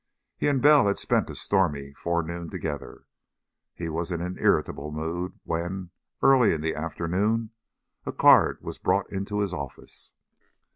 [0.35, 3.05] He and Bell had spent a stormy forenoon together;
[3.75, 5.91] he was in an irritable mood when,
[6.23, 7.51] early in the afternoon,
[8.03, 10.11] a card was brought into his office.